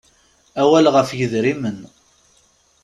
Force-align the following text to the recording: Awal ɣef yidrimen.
Awal 0.61 0.85
ɣef 0.93 1.09
yidrimen. 1.17 1.79